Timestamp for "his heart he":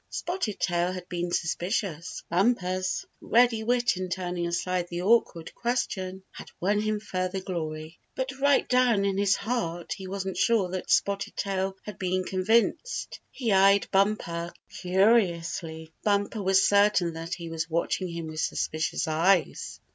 9.19-10.07